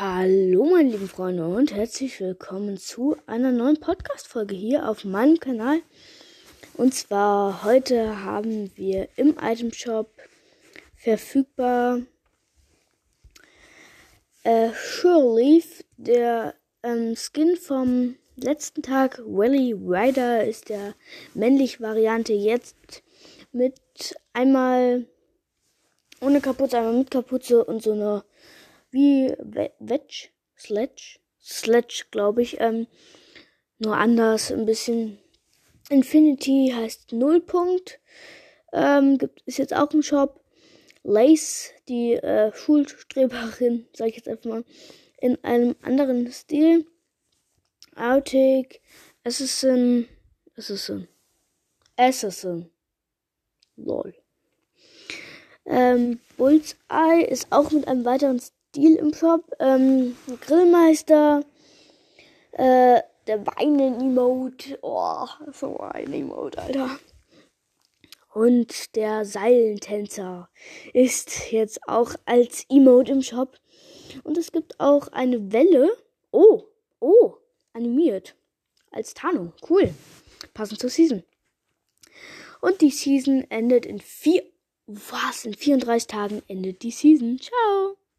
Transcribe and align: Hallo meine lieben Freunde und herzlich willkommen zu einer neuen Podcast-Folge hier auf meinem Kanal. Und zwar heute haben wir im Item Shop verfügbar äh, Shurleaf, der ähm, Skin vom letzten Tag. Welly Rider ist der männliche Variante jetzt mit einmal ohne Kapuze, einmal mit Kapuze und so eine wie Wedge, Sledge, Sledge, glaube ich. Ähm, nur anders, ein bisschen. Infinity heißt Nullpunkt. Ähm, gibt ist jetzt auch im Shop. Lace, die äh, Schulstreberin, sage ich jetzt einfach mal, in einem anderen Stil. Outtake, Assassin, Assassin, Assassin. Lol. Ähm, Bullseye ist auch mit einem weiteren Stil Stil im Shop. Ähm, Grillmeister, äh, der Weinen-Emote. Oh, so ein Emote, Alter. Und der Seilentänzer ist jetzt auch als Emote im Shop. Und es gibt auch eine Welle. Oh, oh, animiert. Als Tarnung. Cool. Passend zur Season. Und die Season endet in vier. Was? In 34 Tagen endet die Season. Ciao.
Hallo 0.00 0.64
meine 0.64 0.90
lieben 0.90 1.08
Freunde 1.08 1.48
und 1.48 1.74
herzlich 1.74 2.20
willkommen 2.20 2.76
zu 2.76 3.16
einer 3.26 3.50
neuen 3.50 3.80
Podcast-Folge 3.80 4.54
hier 4.54 4.88
auf 4.88 5.04
meinem 5.04 5.40
Kanal. 5.40 5.80
Und 6.74 6.94
zwar 6.94 7.64
heute 7.64 8.22
haben 8.22 8.70
wir 8.76 9.08
im 9.16 9.34
Item 9.42 9.72
Shop 9.72 10.08
verfügbar 10.94 12.02
äh, 14.44 14.68
Shurleaf, 14.72 15.82
der 15.96 16.54
ähm, 16.84 17.16
Skin 17.16 17.56
vom 17.56 18.14
letzten 18.36 18.82
Tag. 18.82 19.20
Welly 19.26 19.72
Rider 19.72 20.46
ist 20.46 20.68
der 20.68 20.94
männliche 21.34 21.80
Variante 21.80 22.34
jetzt 22.34 23.02
mit 23.50 23.74
einmal 24.32 25.06
ohne 26.20 26.40
Kapuze, 26.40 26.78
einmal 26.78 26.98
mit 26.98 27.10
Kapuze 27.10 27.64
und 27.64 27.82
so 27.82 27.90
eine 27.90 28.22
wie 28.98 29.32
Wedge, 29.78 30.28
Sledge, 30.58 31.20
Sledge, 31.40 32.06
glaube 32.10 32.42
ich. 32.42 32.60
Ähm, 32.60 32.88
nur 33.78 33.96
anders, 33.96 34.50
ein 34.50 34.66
bisschen. 34.66 35.18
Infinity 35.88 36.72
heißt 36.74 37.12
Nullpunkt. 37.12 38.00
Ähm, 38.72 39.16
gibt 39.16 39.40
ist 39.46 39.58
jetzt 39.58 39.74
auch 39.74 39.90
im 39.92 40.02
Shop. 40.02 40.44
Lace, 41.04 41.70
die 41.88 42.14
äh, 42.14 42.52
Schulstreberin, 42.52 43.86
sage 43.94 44.10
ich 44.10 44.16
jetzt 44.16 44.28
einfach 44.28 44.50
mal, 44.50 44.64
in 45.20 45.42
einem 45.42 45.76
anderen 45.82 46.30
Stil. 46.30 46.84
Outtake, 47.96 48.80
Assassin, 49.24 50.06
Assassin, 50.56 51.08
Assassin. 51.96 52.70
Lol. 53.76 54.14
Ähm, 55.64 56.20
Bullseye 56.36 57.24
ist 57.28 57.46
auch 57.50 57.70
mit 57.70 57.88
einem 57.88 58.04
weiteren 58.04 58.40
Stil 58.40 58.57
Stil 58.68 58.96
im 58.96 59.14
Shop. 59.14 59.50
Ähm, 59.60 60.16
Grillmeister, 60.42 61.42
äh, 62.52 63.00
der 63.26 63.46
Weinen-Emote. 63.46 64.78
Oh, 64.82 65.26
so 65.52 65.78
ein 65.78 66.12
Emote, 66.12 66.58
Alter. 66.58 66.98
Und 68.34 68.94
der 68.94 69.24
Seilentänzer 69.24 70.50
ist 70.92 71.50
jetzt 71.50 71.80
auch 71.88 72.14
als 72.26 72.66
Emote 72.68 73.12
im 73.12 73.22
Shop. 73.22 73.58
Und 74.22 74.36
es 74.36 74.52
gibt 74.52 74.78
auch 74.78 75.08
eine 75.08 75.50
Welle. 75.50 75.88
Oh, 76.30 76.64
oh, 77.00 77.34
animiert. 77.72 78.36
Als 78.90 79.14
Tarnung. 79.14 79.54
Cool. 79.68 79.94
Passend 80.52 80.80
zur 80.80 80.90
Season. 80.90 81.22
Und 82.60 82.82
die 82.82 82.90
Season 82.90 83.46
endet 83.50 83.86
in 83.86 84.00
vier. 84.00 84.42
Was? 84.86 85.44
In 85.44 85.54
34 85.54 86.06
Tagen 86.06 86.42
endet 86.48 86.82
die 86.82 86.90
Season. 86.90 87.38
Ciao. 87.38 87.96